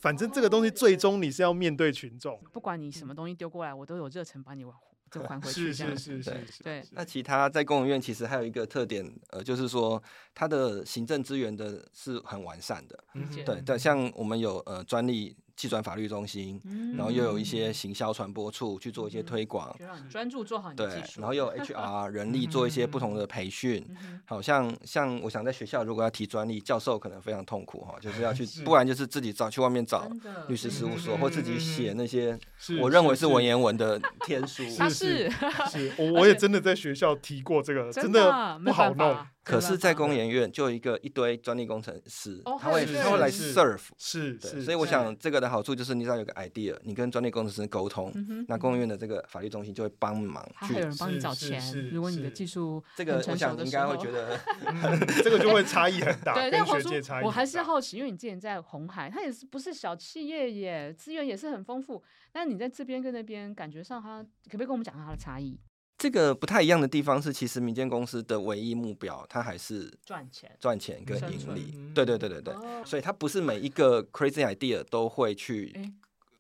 [0.03, 2.37] 反正这个东西最终你是要面对群众。
[2.51, 4.75] 不管你什么东西丢过来，我都有热忱把你往
[5.09, 5.71] 就还回去。
[5.71, 6.61] 是是是是是。
[6.61, 6.83] 对。
[6.91, 10.03] 那其他在公务院其实还有一个特点，呃，就是说
[10.35, 13.01] 它的行政资源的是很完善的。
[13.45, 15.37] 对对，像我们有呃专利。
[15.55, 16.59] 技转法律中心，
[16.97, 19.75] 然后又有一些行销传播处去做一些推广，
[20.09, 21.19] 专注做好你的技术。
[21.19, 23.85] 对，然后又有 HR 人力做一些不同的培训。
[24.25, 30.09] 好像像我想在学校如果要提专利，教授可能非常痛苦哈，就是要去，不然就是自己找去外面找
[30.47, 32.37] 律师事务所，或自己写那些
[32.81, 34.63] 我认为是文言文的天书。
[34.89, 35.29] 是
[35.69, 39.15] 是，我我也真的在学校提过这个，真的不好弄。
[39.43, 48.13] 可是，在工研院就一个一堆专利工程师，他会他会来 serve，是是，所以我想这个的好处就是，你只要有个 idea，你跟专利工程师沟通，
[48.47, 51.61] 那工研院的这个法律中心就会帮忙去，还有人帮你找钱。
[51.91, 54.39] 如果你的技术这个，我想应该会觉得，
[55.21, 56.33] 这个就会差异很大。
[56.39, 56.89] 对，但黄叔。
[57.23, 62.01] 我还是好奇，因为你之前在红海，它也是不是小企业耶，资源也是很丰富。
[62.31, 65.59] 但你在这边跟那边，感觉上它可不可以跟我们讲下它的差异？
[66.03, 71.73] 这个不太一样的地方是，其实民间公司的唯一目标，它还是赚钱、赚钱跟盈利。
[71.95, 75.73] 对对对对对，所以它不是每一个 crazy idea 都会去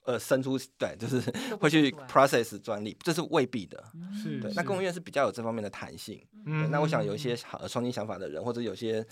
[0.03, 1.21] 呃生出，对，就是
[1.61, 3.81] 会去 process 专利，这是未必的。
[4.21, 4.51] 是，对。
[4.53, 6.21] 那公务院是比较有这方面的弹性。
[6.45, 9.05] 嗯那我想有一些好创新想法的人，或者有些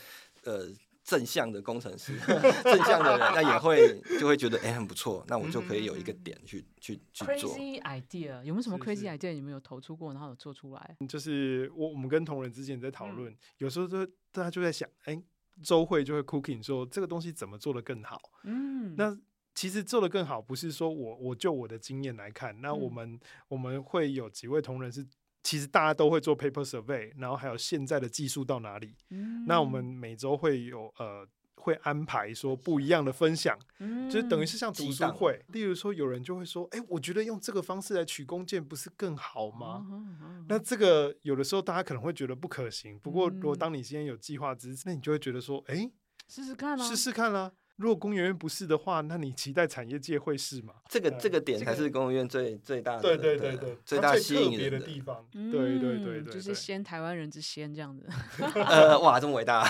[0.43, 0.67] 呃。
[1.03, 2.17] 正向的工程师，
[2.63, 7.27] 正向的人，那也会就会觉得哎、欸、很不错，那我就可以有一个点去去去做。
[7.27, 9.33] Crazy idea 有没有什么 crazy idea？
[9.33, 10.97] 你们有投出过，然后有做出来？
[11.09, 15.23] 就是我我们跟同仁之间在讨论，嗯、有时候就大家就在想，哎、欸，
[15.63, 18.21] 周会就会 cooking 说这个东西怎么做的更好？
[18.43, 19.17] 嗯，那
[19.53, 25.05] 其实做的更好，不是说我我就我的经验来看，那我们、嗯、我们会有几位同仁是，
[25.43, 39.86] 其实大家都会做 paper survey，然后还有现在的技术到哪里，嗯、那我们每周会有呃会安排说不一样的分享，嗯、就是等于是像读书会，例如说有人就会说，哎，我觉得用这个方式来取弓箭不是更好吗？
[39.89, 45.91] 嗯嗯、那这个有的时候大家可能会觉得不可行，不过如果当你今天有计划支持，那你就会觉得说，哎，
[46.27, 47.51] 试试看啦，试试看啦。
[47.77, 50.73] 如果工研院不是的话，那你期待产业界会是吗？
[50.88, 55.25] 这个这个点才是工研院最最大的对对对对最大吸引人的地方。
[55.31, 58.07] 对对对对，就是先台湾人之先这样子。
[58.55, 59.67] 呃，哇，这么伟大！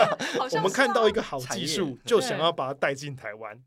[0.56, 3.58] 我们看到一个好技术，就想要把它带进台湾，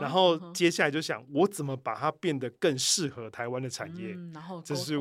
[0.00, 4.16] 然后接下来就想我怎么把它变得更适合台湾的产业。
[4.34, 4.96] 然后这是。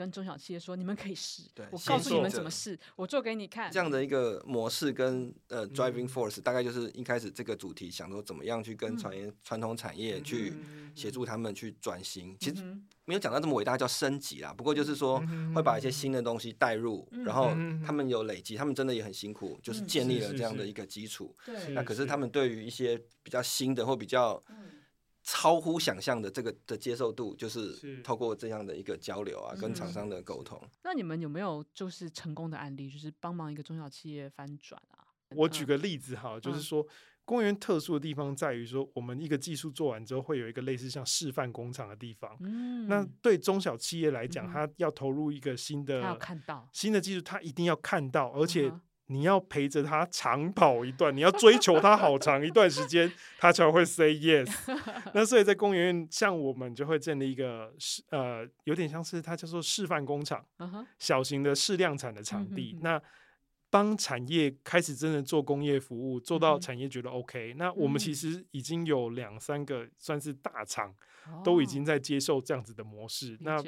[0.00, 3.70] 跟中小企业说，你们可以试，我告诉你们怎么试，我做给你看。
[3.70, 10.54] 这样的一个模式跟呃 driving force，大概就是一开始这个主题想说怎么样去跟传业传统产业去
[10.94, 12.34] 协助他们去转型。
[12.40, 12.64] 其实
[13.04, 14.54] 没有讲到这么伟大，叫升级啦。
[14.54, 15.22] 不过就是说
[15.54, 17.50] 会把一些新的东西带入，然后
[17.84, 21.36] 他们有累积，他们真的也很辛苦，就是建立了这样的一个基础。
[21.74, 24.42] 那可是他们对于一些比较新的或比较。
[25.22, 30.60] 超乎想象的这个的接受度，就是透过这样的一个交流啊，跟厂商的沟通。
[30.82, 35.04] 那你们有没有就是成功的案例，就是帮忙一个中小企业翻转啊？
[35.36, 36.86] 我举个例子哈，就是说，
[37.24, 42.36] 工研院特殊的地方在于说，我们一个技术做完之后，会有一个类似像示范工厂的地方。
[42.40, 48.72] 嗯，那对中小企业来讲，它要投入一个新的，要看到新的技术，它一定要看到，而且。
[49.10, 54.48] 你要陪着他长跑一段，你要追求他好长一段时间，他才会 say yes。
[55.12, 60.44] 那所以在公园院，像我们就会建立一个示呃，有点像是它叫做示范工厂，
[60.98, 62.78] 小型的试量产的场地。
[62.82, 63.02] 那
[63.68, 67.54] 帮产业开始真的做工业服务，做到产业觉得 OK。
[67.56, 70.94] 那我们其实已经有两三个算是大厂，
[71.44, 73.36] 都已经在接受这样子的模式。
[73.40, 73.60] 那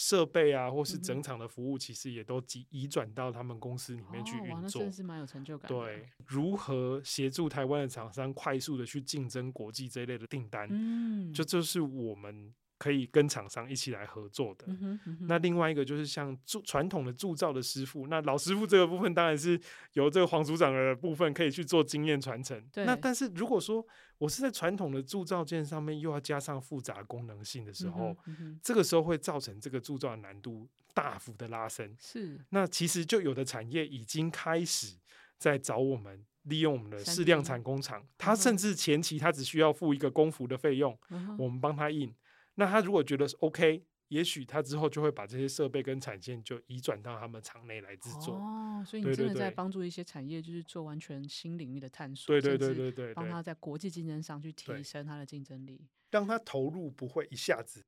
[0.00, 4.54] 设备啊，或是整场的服务，其实也都移移转到他们公司里面去运作。
[4.54, 5.68] 哦，那真是蛮有成就感。
[5.68, 12.54] 对，如何协助台湾的厂商快速的去竞争国际这一类的订单，嗯，就这是我们。
[12.78, 14.64] 可以跟厂商一起来合作的。
[14.68, 19.60] 嗯嗯、那另外一个就是像铸传统的铸造的师傅，那老师傅这个部分当然是
[19.94, 22.64] 由这个黄组长的部分可以去做经验传承。
[22.76, 23.84] 那但是如果说
[24.18, 28.16] 我是在传统的铸造件上面又要加上复杂功能性的时候，
[28.62, 31.94] 这个时候会造成这个铸造的难度大幅的拉升。
[31.98, 32.38] 是。
[32.50, 34.96] 那其实就有的产业已经开始
[35.36, 42.14] 在找我们利用我们的试量产工厂，他甚至前期他只需要付一个工服的费用，嗯、我们帮他印。
[42.58, 48.34] 那他如果觉得是 OK，也许他之后就会把这些设备跟产线就移转到他们厂内来制作。
[48.34, 52.26] 哦，所以你真的在帮助一些产业，就是做完全新领域的探索。
[52.26, 55.86] 对对对对对，帮他在国际竞争上去提升他的竞争力。
[56.10, 57.84] 让他投入不会一下子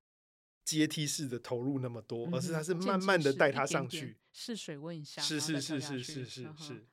[0.64, 5.20] 阶梯式的投入那么多，嗯、而是他是慢慢的带他上去，试水温一下。
[5.20, 6.86] 是是是是是是是。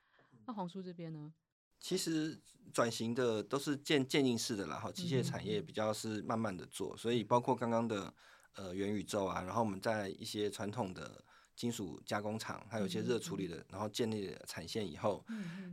[0.47, 1.31] 那黄叔这边呢？
[1.79, 2.39] 其实。
[2.73, 8.13] 转型的都是渐渐进式的啦，哈，机械产业比较是慢慢的做，所以包括刚刚的
[8.53, 11.23] 呃元宇宙啊，然后我们在一些传统的
[11.55, 15.25] 金属加工厂，还有一些热处理的，然后建立了产线以后，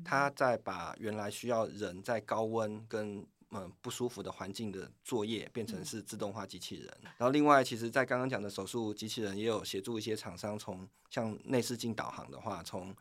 [0.03, 12.93] 它再把原来需要人在高温跟嗯不舒服的环境的作业变成是自动化机器人，然后另外其实在刚刚讲的手术机器人也有协助一些厂商从像内视镜导航的话，从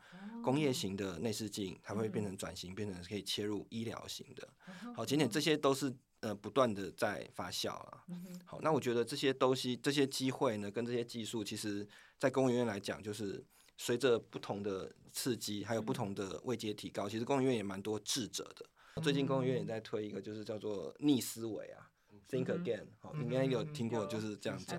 [0.44, 4.48] 工业型的内视镜，它会变成转型，变成可以切入医疗型的。
[4.94, 8.04] 好，简简这些都是呃不断的在发酵啊。
[8.44, 11.84] 好，那我觉得这些东西、这些机会呢，跟这些技术，其实
[12.16, 13.42] 在工研院来讲，就是
[13.76, 18.64] 随着不同的刺激，还有不同的位阶提高，其实工研院也蛮多智者的。
[19.02, 21.90] 最近工研院也在推一个，就是叫做逆思维啊
[22.28, 24.78] ，Think Again，好，应该有听过，就是这样讲。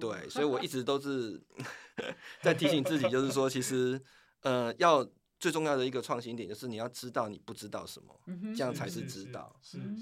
[0.00, 1.40] 对，所以我一直都是
[2.42, 4.00] 在提醒自己，就是说，其实
[4.42, 5.06] 呃，要
[5.38, 8.18] 最重要的一个创新点，就是你要知道你不知道什么，
[8.56, 9.54] 这样才是知道。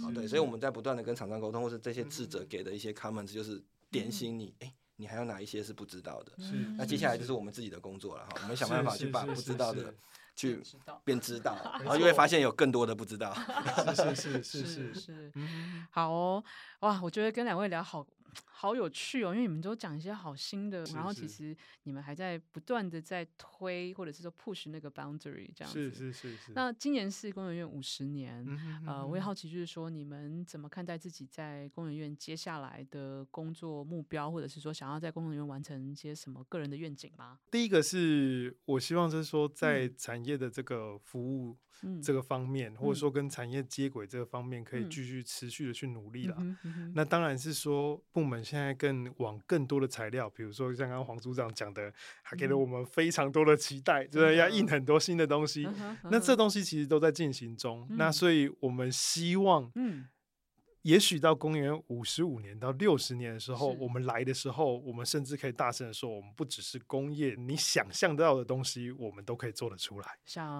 [0.02, 6.32] 好，对，所以我们在不断的跟厂商沟通，或是这些智者给的一些 comments，就是点醒你，哎，你还有哪一些是不知道的？
[6.76, 7.32] 那接下来就是。
[7.32, 9.92] 我们自己的工作了哈，我们想办法去把不知道的。
[10.34, 10.60] 去
[11.04, 13.34] 便知道， 然后就会发现有更多的不知道。
[13.94, 14.94] 是是是是是。
[14.94, 15.32] 是，
[15.90, 16.44] 好哦，
[16.80, 18.06] 哇，我觉得跟两位聊好
[18.62, 25.90] 好有趣哦，因为你们都讲一些好新的，然后其实你们还在不断的在推，或者是说 push 那个 boundary 这样子。
[25.90, 26.52] 是是是是。
[26.54, 28.46] 那今年是工研院五十年，
[28.86, 37.40] 呃，我也好奇就是说你们怎么看待自己在工研院接下来的工作目标，或者是说想要在工研院完成一些什么个人的愿景吗？
[37.50, 41.58] 第一个是我希望就是说在产业的这个服务
[42.00, 46.36] 这个方面，或者说跟产业接轨这个方面，可以继续持续的去努力了。
[46.94, 55.66] 那当然是说部门现在更往更多的材料，比如说像刚刚黄组长讲的，还给了我们非常多的期待，就是要印很多新的东西。
[56.10, 57.86] 那这东西其实都在进行中。
[57.92, 59.72] 那所以我们希望，
[60.82, 70.06] 也许到公元五十五年到六十年的时候，我们来的时候，我们甚至可以大声的说，我们不只是工业，你想象到的东西，我们都可以做得出来。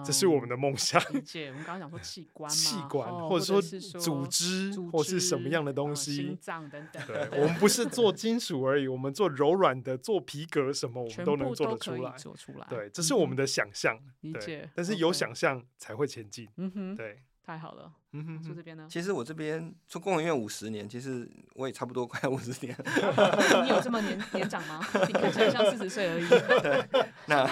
[0.05, 1.01] 这是我们的梦想。
[1.13, 1.49] 理解。
[1.49, 7.05] 我们刚刚讲说器官，器官，或者说组织，或是什么样的东西，心脏等等。
[7.05, 12.15] 对，我们不是做金属而已，我们做柔软的，做皮革，什么我们都能做得出来。
[12.17, 12.65] 做出来。
[12.69, 13.99] 对，这是我们的想象。
[14.21, 14.69] 理解。
[14.73, 16.47] 但是有想象才会前进。
[16.55, 16.95] 嗯哼。
[16.95, 17.23] 对。
[17.45, 18.87] 太好了，嗯哼，说这边呢？
[18.89, 22.77] 其实我这边做工研院五十年，其实我也差不多快五十年。
[23.63, 24.79] 你有这么年年长吗？
[25.07, 26.27] 你看起来像四十岁而已。
[26.89, 27.45] 对，那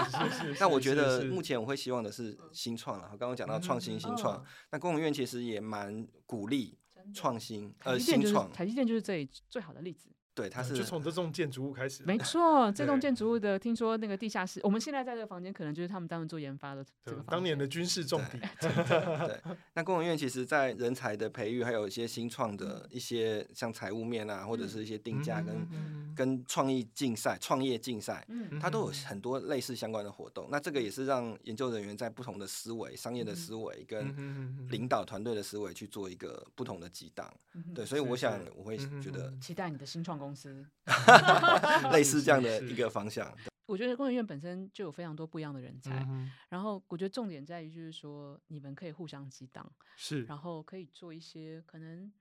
[0.59, 3.07] 那我觉得目前我会希望的是新创了。
[3.17, 6.77] 刚刚讲到创新新创，那工研院其实也蛮鼓励
[7.13, 8.51] 创新，呃，新创。
[8.51, 10.09] 台积电就是这里最好的例子。
[10.33, 12.03] 对，它是就从这栋建筑物开始。
[12.05, 18.39] 没错，这栋建筑物的听说那个地下室，我们现在在这个房间，可能就是他们当时做研发的这个当年的军事重地。
[18.61, 19.41] 对，
[19.73, 28.25] 那工研院其实在人才的培育，还有一些新创的一些像财务面啊，或者是一些定价跟跟创意竞赛、创业竞赛，
[28.61, 30.47] 它都有很多类似相关的活动。
[30.49, 37.29] 那这个也是让研究人员在不同的思维、商业的思维跟领导团队的思维去做一个不同的激荡。
[37.75, 40.20] 对，所以我想我会觉得期待你的新创。
[40.21, 40.65] 公司。
[41.91, 46.07] 类似这样的一个方向，我觉得工研院本身就有非常多不一样的人才，
[46.47, 52.11] 然后我觉得重点在于就是说你们可以互相激荡，是，然后可以做一些可能。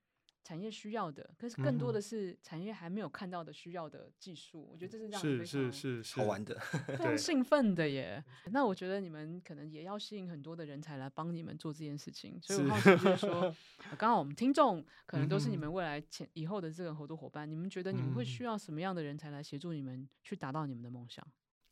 [0.51, 4.69] 产业需要的，可是更多的是产业还没有看到的需要的技术。
[4.69, 6.59] 我觉得这是让人非常好玩的，
[6.91, 8.21] 非常兴奋的耶。
[8.51, 12.37] 那我觉得你们可能也要吸引很多的人才来帮你们做这件事情。
[12.43, 13.55] 所以我好奇就是说，
[13.97, 21.25] 刚好我们听众可能都是你们未来前以后的这个合作伙伴，你们觉得你们会需要什么样的人才来协助你们去达到你们的梦想？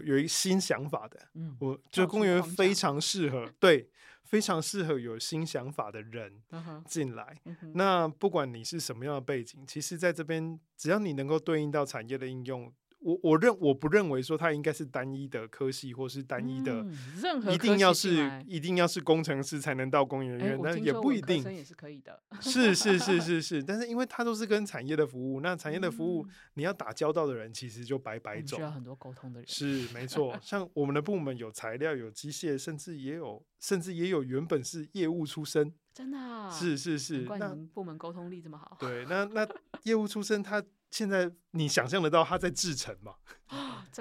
[0.04, 3.88] 有一个新想法的，嗯，我就公园非常适合，对，
[4.24, 6.42] 非常适合有新想法的人
[6.86, 7.36] 进来。
[7.44, 12.72] 嗯、那不管你是什么样的背景，其实在这边，只要你能够对应到产业的应用。
[13.00, 16.84] 我我认我不认为说它应该是单一的科系，或是单一的，
[17.22, 21.42] 任何一定要是一定要是工程师才能到工研院，那也不一定。
[21.52, 22.20] 也是可以的。
[22.40, 29.48] 是是是 是是，但是因为它都是跟产业的服务，那产业的服务你要打交道的人其实就白白走，需要很多沟通的人。
[29.48, 35.72] 是没错，像 我们的部门有材料、有机械，甚至也有甚至也有原本是业务出身。
[35.94, 36.50] 真的？
[36.50, 37.18] 是是是。
[37.18, 38.76] 难怪你们部门沟通力这么好。
[38.80, 39.48] 对，那那
[39.84, 40.60] 业务出身他。
[40.90, 43.14] 现在你想象得到他在制程吗？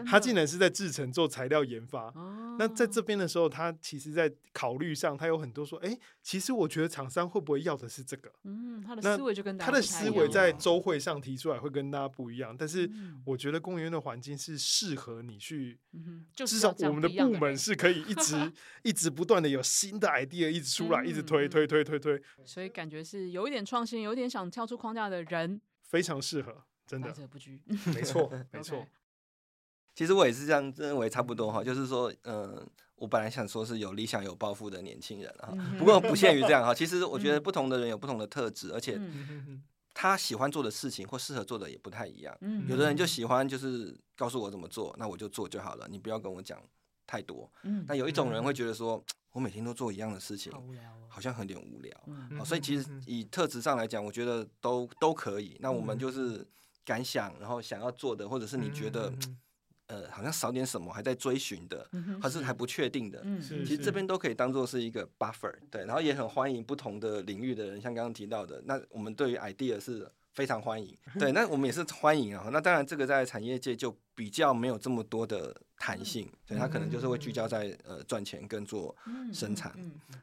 [0.05, 2.11] 他竟然是在制成做材料研发。
[2.59, 8.29] 那在这边的时候，他其实在考虑上，他有很多说，哎，其实我觉得厂商会不会要的是这个？
[8.43, 12.55] 嗯，他的思维就跟他的思维在周会上提出来会跟大家不一样。
[12.57, 12.89] 但是
[13.25, 15.79] 我觉得公园的环境是适合你去，
[16.35, 18.51] 至少我们的部门是可以一直
[18.83, 22.21] 一直不断的有新的 idea 一直出来，一直推推推推推。
[22.43, 26.65] 所以感觉是有一点创新，有一点想跳出框架的人，非常适合。
[26.87, 27.61] 真的，不拘，
[27.93, 28.87] 没错， 没错。
[29.93, 31.63] 其实我也是这样认为，差不多哈。
[31.63, 32.63] 就是说，嗯，
[32.97, 36.71] 我本来想说是有理想、有抱负的年轻人哈，不过不限于这样哈。
[36.71, 38.99] 其实我觉得不同的人有不同的特质，而且
[39.95, 42.37] 他喜欢做的事情或适合做的也不太一样。
[42.67, 46.61] 有的人就喜欢就是告诉我怎么做，那我就做就好了，你不要跟我讲
[47.07, 47.51] 太多。
[47.87, 50.53] 那有一种人会觉得说，我每天都做一样的事情，
[51.09, 52.45] 好像很有点无聊。
[52.45, 55.57] 所以其实以特质上来讲，我觉得都都可以。
[55.59, 56.45] 那我们就是。
[56.87, 59.11] 感想，然后想要做的，或者是你觉得，
[59.87, 61.85] 呃，好像少点什么，还在追寻的，
[62.21, 72.47] 还是还不确定的，其实这边都可以当做是一个 buffer，对，然后也很欢迎不同的领域的人，像刚刚提到的，那我们对于 idea 是非常欢迎， 对，那我们也是欢迎啊。
[72.53, 78.95] 那当然，这个在产业界就比较没有这么多的弹性，所以它可能就是会聚焦在呃赚钱跟做
[79.33, 79.75] 生产。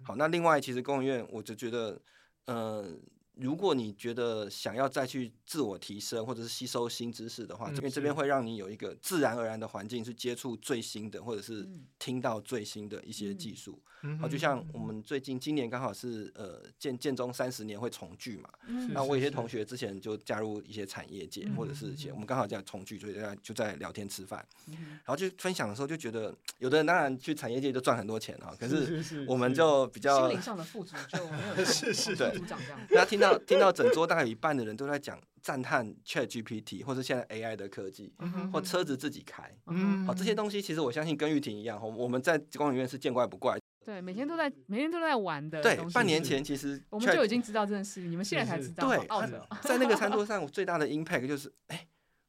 [0.03, 2.01] 好，那另外其实工研院，我就觉得，
[2.47, 2.91] 呃。
[3.37, 11.69] 如果你觉得想要再去自我提升，或者是吸收新知识的话，嗯、因为这边会让你有一个自然而然的环境去接触最新的，或者是
[11.99, 13.83] 听到最新的一些技术。
[14.07, 33.39] 嗯、好，就像我们最近今年刚好是呃建建中三十年会重聚嘛，嗯、那我有些同学之前就加入一些产业界，或者是一些我们刚好在重聚，所以大家就在聊天吃饭，嗯、然后就分享的时候就觉得，有的人当然去产业界就赚很多钱啊，可是我们就比较心灵上的富足就没有 是是对，组长这样，那听到。
[33.47, 38.13] 听到整桌大概有一半的人都在讲赞叹 ChatGPT，或者现在 AI 的科技，
[38.53, 39.55] 或车子自己开，
[40.07, 43.59] 好，这些东西其实我相信跟玉婷一样，我们在光影院是见怪不怪。
[43.85, 45.61] 对，每天都在每天都在玩的。
[45.63, 48.89] 对，半年前其实我们就已经知道这件事，你们现在才知道。
[48.89, 49.07] 对，
[49.63, 51.87] 在那个餐桌上，我最大的 impact 就是，哎，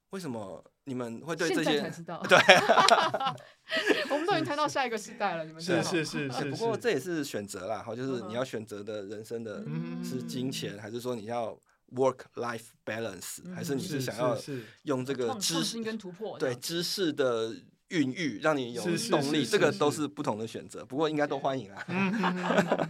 [0.09, 1.81] 为什么你们会对这些？
[1.81, 2.23] 才知道。
[2.29, 2.37] 对。
[4.09, 9.65] 我们都已经谈到下一个时代了，你们是是是是，不过这也是选择啦，好，就是你要选择的人生的
[10.03, 11.57] 是金钱，还是说你要
[11.91, 14.37] work life balance，还是你是想要
[14.83, 17.53] 用这个知识跟突破，对知识的
[17.89, 20.85] 孕育，让你有动力，这个都是不同的选择。
[20.85, 22.89] 不过应该都欢迎啊。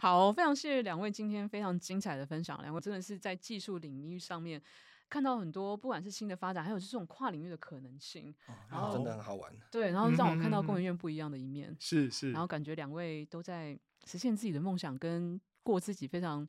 [0.00, 4.60] 好，非常谢谢两位今天非常精彩的分享，两位真的是在技术领域上面。
[5.08, 9.52] 看到很多，不管是新的发展，还有这种跨领域的可能性，哦、然后真的很好玩。
[9.70, 11.74] 对，然后让我看到工研院不一样的一面。
[11.78, 16.46] 是是、嗯，然后感觉两位都在实现自己的梦想，跟过自己非常，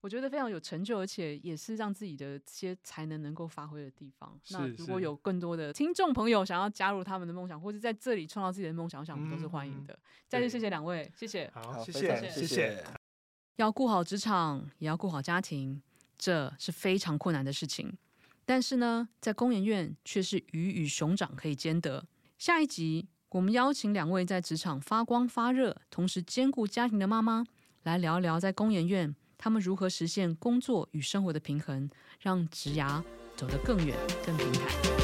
[0.00, 4.38] 我觉得非常有成就，而且也是让自己的这些才能能够发挥的地方。
[4.42, 9.92] 是那如果有更多的听众朋友想要加入他们的梦想，或者在这里创造自己的梦想，我想我们都是欢迎的。
[9.92, 11.50] 嗯、再次谢谢两位，谢谢。
[11.52, 12.30] 好，谢谢。
[12.30, 12.84] 谢谢
[13.56, 15.82] 要顾好职场，也要顾好家庭。
[16.20, 17.96] 这是非常困难的事情，
[18.44, 22.04] 但是呢，在公研院却是鱼与熊掌可以兼得。
[22.38, 27.46] 下一集，我们邀请两位在职场发光发热，同时兼顾家庭的妈妈，
[27.84, 31.88] 来聊聊在公研院他们如何实现工作与生活的平衡，
[32.20, 33.02] 让职涯
[33.34, 33.96] 走得更远、
[34.26, 34.99] 更平坦。